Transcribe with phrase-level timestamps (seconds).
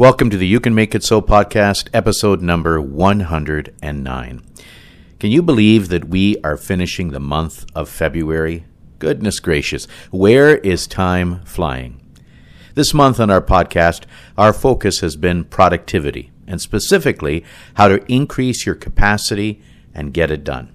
[0.00, 4.42] Welcome to the You Can Make It So podcast, episode number 109.
[5.18, 8.64] Can you believe that we are finishing the month of February?
[8.98, 12.00] Goodness gracious, where is time flying?
[12.74, 14.04] This month on our podcast,
[14.38, 17.44] our focus has been productivity, and specifically
[17.74, 19.60] how to increase your capacity
[19.92, 20.72] and get it done.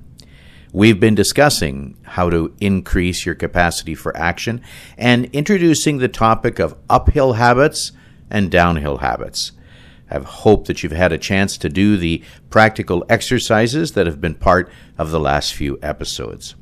[0.71, 4.61] We've been discussing how to increase your capacity for action
[4.99, 7.91] and introducing the topic of uphill habits
[8.29, 9.51] and downhill habits.
[10.09, 14.35] I hope that you've had a chance to do the practical exercises that have been
[14.35, 16.55] part of the last few episodes.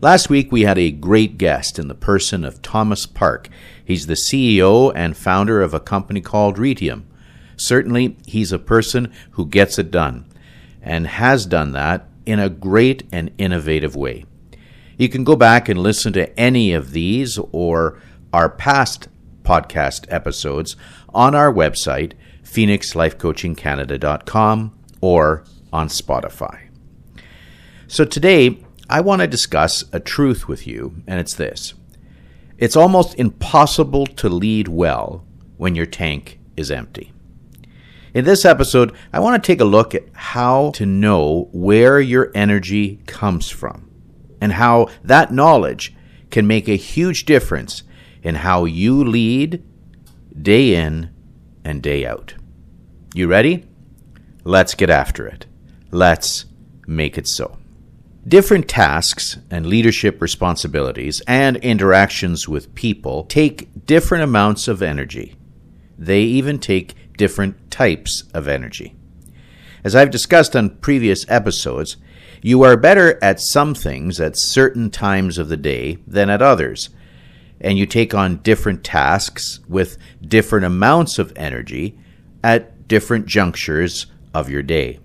[0.00, 3.48] Last week, we had a great guest in the person of Thomas Park.
[3.82, 7.04] He's the CEO and founder of a company called Retium.
[7.56, 10.26] Certainly, he's a person who gets it done
[10.82, 14.24] and has done that in a great and innovative way.
[14.98, 18.00] You can go back and listen to any of these or
[18.32, 19.08] our past
[19.46, 20.76] podcast episodes
[21.14, 26.68] on our website, phoenixlifecoachingcanada.com, or on Spotify.
[27.86, 31.74] So today, I want to discuss a truth with you, and it's this
[32.58, 35.24] it's almost impossible to lead well
[35.56, 37.12] when your tank is empty.
[38.14, 42.30] In this episode, I want to take a look at how to know where your
[42.34, 43.90] energy comes from
[44.40, 45.94] and how that knowledge
[46.30, 47.82] can make a huge difference
[48.26, 49.62] in how you lead
[50.42, 51.08] day in
[51.64, 52.34] and day out.
[53.14, 53.64] You ready?
[54.42, 55.46] Let's get after it.
[55.92, 56.46] Let's
[56.88, 57.56] make it so.
[58.26, 65.36] Different tasks and leadership responsibilities and interactions with people take different amounts of energy.
[65.96, 68.96] They even take different types of energy.
[69.84, 71.96] As I've discussed on previous episodes,
[72.42, 76.90] you are better at some things at certain times of the day than at others,
[77.60, 81.98] and you take on different tasks with different amounts of energy
[82.42, 84.98] at different junctures of your day.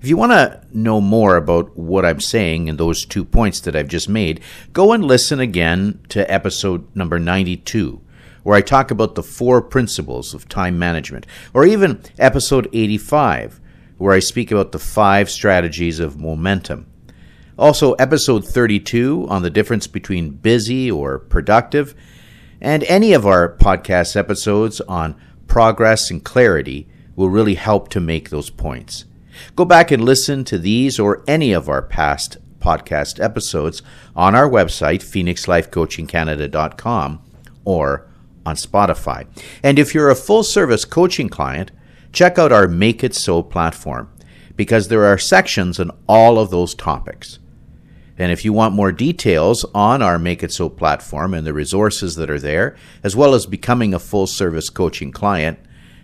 [0.00, 3.76] If you want to know more about what I'm saying in those two points that
[3.76, 4.40] I've just made,
[4.72, 8.00] go and listen again to episode number 92,
[8.42, 13.60] where I talk about the four principles of time management, or even episode 85,
[13.98, 16.89] where I speak about the five strategies of momentum.
[17.58, 21.94] Also, episode 32 on the difference between busy or productive,
[22.60, 28.30] and any of our podcast episodes on progress and clarity will really help to make
[28.30, 29.04] those points.
[29.56, 33.82] Go back and listen to these or any of our past podcast episodes
[34.14, 37.22] on our website, phoenixlifecoachingcanada.com,
[37.64, 38.06] or
[38.46, 39.26] on Spotify.
[39.62, 41.70] And if you're a full service coaching client,
[42.12, 44.10] check out our Make It So platform
[44.60, 47.38] because there are sections on all of those topics.
[48.18, 52.16] And if you want more details on our Make It So platform and the resources
[52.16, 55.58] that are there, as well as becoming a full service coaching client,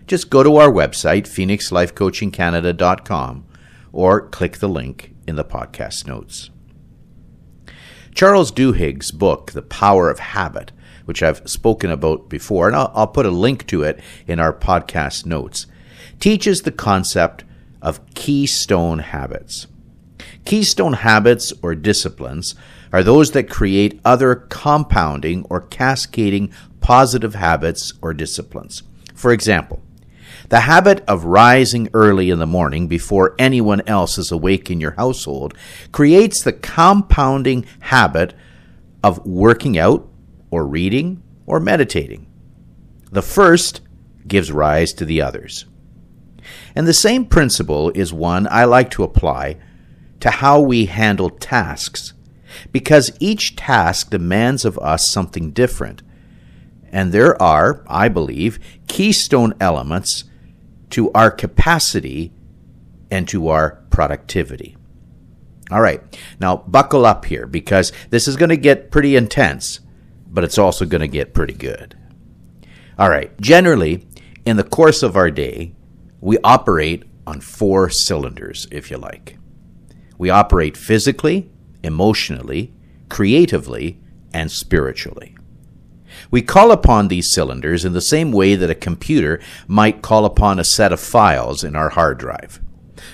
[0.07, 3.45] just go to our website, phoenixlifecoachingcanada.com,
[3.93, 6.49] or click the link in the podcast notes.
[8.15, 10.71] Charles Duhigg's book, The Power of Habit,
[11.05, 14.51] which I've spoken about before, and I'll, I'll put a link to it in our
[14.51, 15.67] podcast notes,
[16.19, 17.43] teaches the concept
[17.81, 19.67] of keystone habits.
[20.45, 22.55] Keystone habits or disciplines
[22.93, 28.83] are those that create other compounding or cascading positive habits or disciplines.
[29.13, 29.81] For example,
[30.49, 34.91] the habit of rising early in the morning before anyone else is awake in your
[34.91, 35.53] household
[35.91, 38.33] creates the compounding habit
[39.03, 40.07] of working out
[40.49, 42.25] or reading or meditating.
[43.11, 43.81] The first
[44.27, 45.65] gives rise to the others.
[46.75, 49.57] And the same principle is one I like to apply
[50.19, 52.13] to how we handle tasks,
[52.71, 56.01] because each task demands of us something different.
[56.91, 60.23] And there are, I believe, keystone elements
[60.91, 62.31] to our capacity
[63.11, 64.77] and to our productivity.
[65.69, 66.01] All right,
[66.39, 69.81] now buckle up here because this is going to get pretty intense,
[70.27, 71.97] but it's also going to get pretty good.
[72.97, 74.07] All right, generally,
[74.45, 75.75] in the course of our day,
[76.21, 79.37] we operate on four cylinders, if you like.
[80.17, 81.51] We operate physically,
[81.83, 82.73] emotionally,
[83.09, 83.99] creatively,
[84.33, 85.35] and spiritually.
[86.31, 90.59] We call upon these cylinders in the same way that a computer might call upon
[90.59, 92.59] a set of files in our hard drive.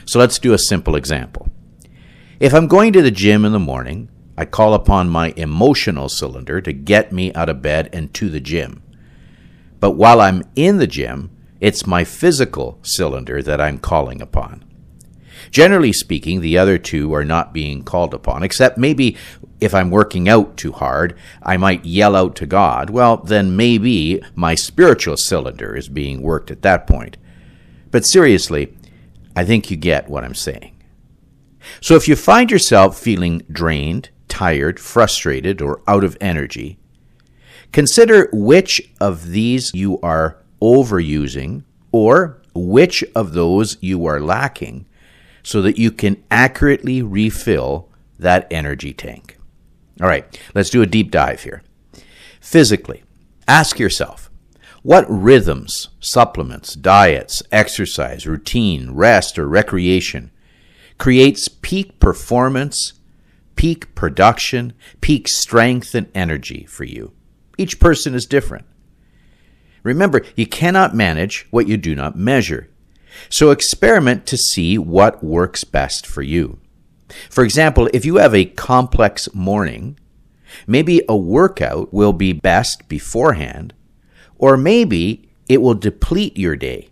[0.05, 1.49] So let's do a simple example.
[2.39, 6.61] If I'm going to the gym in the morning, I call upon my emotional cylinder
[6.61, 8.81] to get me out of bed and to the gym.
[9.79, 11.29] But while I'm in the gym,
[11.63, 14.65] it's my physical cylinder that I'm calling upon.
[15.49, 19.15] Generally speaking, the other two are not being called upon, except maybe
[19.61, 22.89] if I'm working out too hard, I might yell out to God.
[22.89, 27.15] Well, then maybe my spiritual cylinder is being worked at that point.
[27.91, 28.77] But seriously,
[29.33, 30.75] I think you get what I'm saying.
[31.79, 36.77] So if you find yourself feeling drained, tired, frustrated, or out of energy,
[37.71, 44.85] consider which of these you are overusing or which of those you are lacking
[45.43, 49.37] so that you can accurately refill that energy tank.
[50.01, 51.61] All right, let's do a deep dive here.
[52.39, 53.03] Physically,
[53.47, 54.31] ask yourself
[54.81, 60.31] what rhythms, supplements, diets, exercise, routine, rest, or recreation
[60.97, 62.93] creates peak performance,
[63.55, 67.13] peak production, peak strength, and energy for you?
[67.57, 68.65] Each person is different.
[69.83, 72.69] Remember, you cannot manage what you do not measure.
[73.29, 76.59] So experiment to see what works best for you.
[77.29, 79.99] For example, if you have a complex morning,
[80.65, 83.73] maybe a workout will be best beforehand
[84.37, 86.89] or maybe it will deplete your day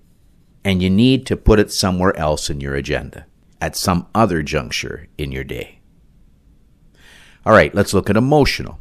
[0.64, 3.26] and you need to put it somewhere else in your agenda
[3.60, 5.80] at some other juncture in your day.
[7.46, 8.80] All right, let's look at emotional.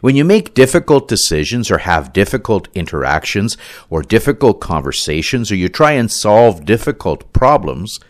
[0.00, 3.56] When you make difficult decisions or have difficult interactions
[3.88, 8.00] or difficult conversations or you try and solve difficult problems,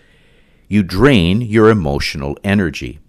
[0.68, 3.00] you drain your emotional energy.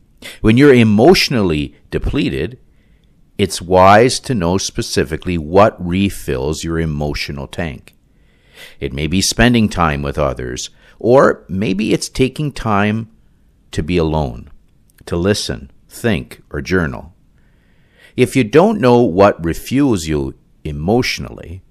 [0.41, 2.59] When you're emotionally depleted,
[3.37, 7.95] it's wise to know specifically what refills your emotional tank.
[8.79, 10.69] It may be spending time with others,
[10.99, 13.09] or maybe it's taking time
[13.71, 14.51] to be alone,
[15.05, 17.13] to listen, think, or journal.
[18.15, 21.63] If you don't know what refuels you emotionally,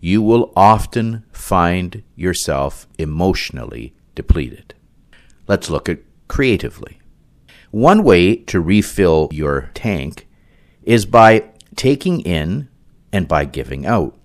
[0.00, 4.74] you will often find yourself emotionally depleted.
[5.46, 7.00] Let's look at creatively.
[7.70, 10.28] One way to refill your tank
[10.82, 11.44] is by
[11.76, 12.68] taking in
[13.12, 14.18] and by giving out.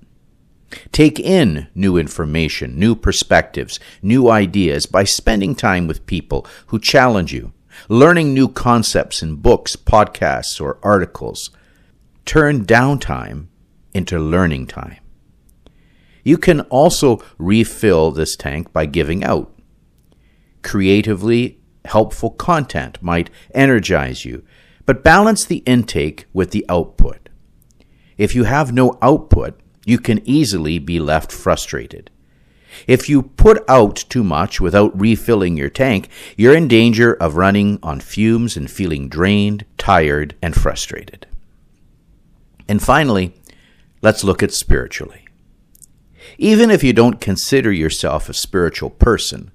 [0.91, 7.33] Take in new information, new perspectives, new ideas by spending time with people who challenge
[7.33, 7.53] you,
[7.89, 11.49] learning new concepts in books, podcasts, or articles.
[12.25, 13.47] Turn downtime
[13.93, 14.97] into learning time.
[16.23, 19.53] You can also refill this tank by giving out.
[20.61, 24.43] Creatively helpful content might energize you
[24.87, 27.29] but balance the intake with the output.
[28.17, 32.09] If you have no output, you can easily be left frustrated.
[32.85, 37.79] If you put out too much without refilling your tank, you're in danger of running
[37.81, 41.27] on fumes and feeling drained, tired, and frustrated.
[42.67, 43.33] And finally,
[44.01, 45.27] let's look at spiritually.
[46.37, 49.51] Even if you don't consider yourself a spiritual person,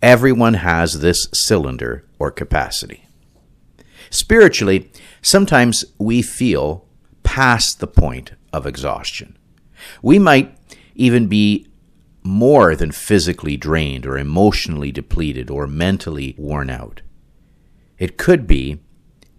[0.00, 3.06] everyone has this cylinder or capacity.
[4.10, 4.90] Spiritually,
[5.20, 6.86] sometimes we feel
[7.22, 9.36] past the point of exhaustion.
[10.02, 10.56] We might
[10.94, 11.66] even be
[12.22, 17.02] more than physically drained or emotionally depleted or mentally worn out.
[17.98, 18.80] It could be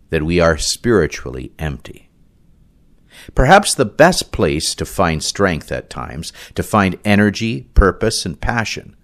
[0.09, 2.09] that we are spiritually empty.
[3.35, 8.95] Perhaps the best place to find strength at times, to find energy, purpose, and passion,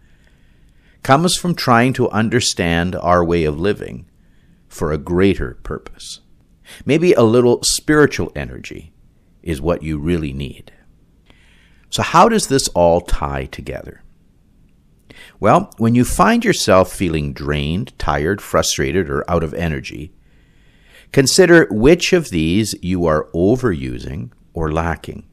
[1.04, 4.06] comes from trying to understand our way of living
[4.68, 6.22] for a greater purpose.
[6.86, 8.94] Maybe a little spiritual energy
[9.42, 10.72] is what you really need.
[11.90, 14.04] So, how does this all tie together?
[15.40, 20.14] Well, when you find yourself feeling drained, tired, frustrated, or out of energy,
[21.12, 25.26] consider which of these you are overusing or lacking.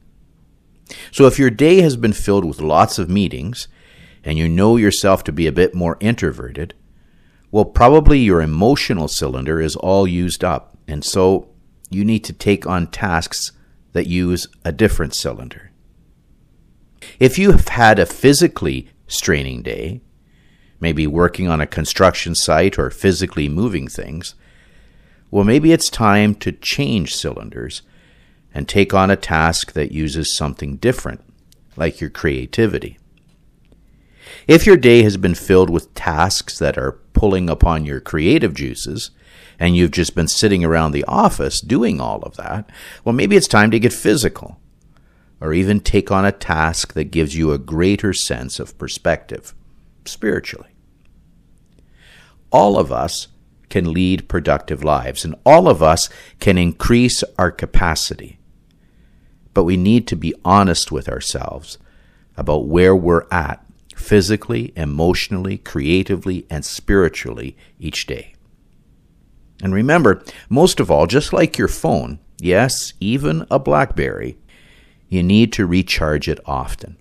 [1.11, 3.67] So, if your day has been filled with lots of meetings
[4.23, 6.73] and you know yourself to be a bit more introverted,
[7.51, 11.49] well, probably your emotional cylinder is all used up, and so
[11.89, 13.51] you need to take on tasks
[13.93, 15.66] that use a different cylinder.
[17.19, 20.01] If you have had a physically straining day,
[20.79, 24.35] maybe working on a construction site or physically moving things,
[25.31, 27.81] well, maybe it's time to change cylinders
[28.53, 31.21] and take on a task that uses something different,
[31.75, 32.99] like your creativity.
[34.47, 39.09] If your day has been filled with tasks that are pulling upon your creative juices,
[39.59, 42.69] and you've just been sitting around the office doing all of that,
[43.03, 44.59] well, maybe it's time to get physical
[45.39, 49.53] or even take on a task that gives you a greater sense of perspective
[50.05, 50.69] spiritually.
[52.51, 53.27] All of us
[53.69, 58.39] can lead productive lives, and all of us can increase our capacity.
[59.53, 61.77] But we need to be honest with ourselves
[62.37, 63.63] about where we're at
[63.95, 68.35] physically, emotionally, creatively, and spiritually each day.
[69.61, 74.37] And remember, most of all, just like your phone, yes, even a Blackberry,
[75.09, 76.97] you need to recharge it often.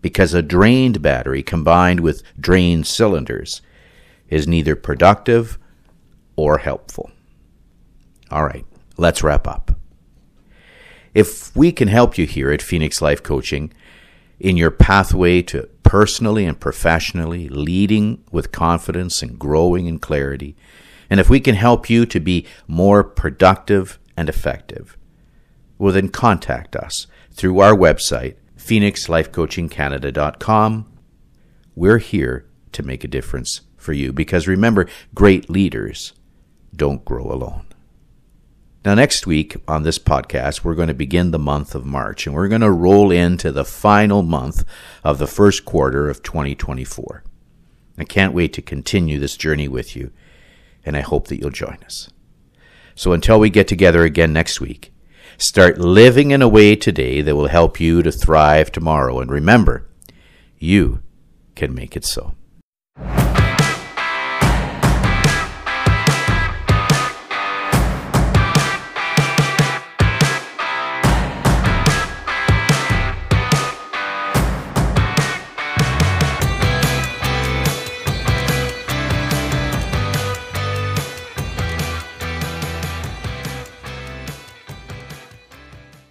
[0.00, 3.60] Because a drained battery combined with drained cylinders
[4.28, 5.58] is neither productive
[6.36, 7.10] or helpful.
[8.30, 8.64] All right,
[8.96, 9.76] let's wrap up.
[11.12, 13.72] If we can help you here at Phoenix Life Coaching
[14.38, 20.56] in your pathway to personally and professionally leading with confidence and growing in clarity,
[21.10, 24.96] and if we can help you to be more productive and effective,
[25.76, 30.86] well, then contact us through our website, phoenixlifecoachingcanada.com.
[31.74, 36.12] We're here to make a difference for you because remember, great leaders
[36.74, 37.66] don't grow alone.
[38.84, 42.34] Now, next week on this podcast, we're going to begin the month of March and
[42.34, 44.64] we're going to roll into the final month
[45.04, 47.22] of the first quarter of 2024.
[47.98, 50.10] I can't wait to continue this journey with you,
[50.86, 52.08] and I hope that you'll join us.
[52.94, 54.89] So until we get together again next week,
[55.40, 59.20] Start living in a way today that will help you to thrive tomorrow.
[59.20, 59.88] And remember,
[60.58, 61.02] you
[61.54, 62.34] can make it so.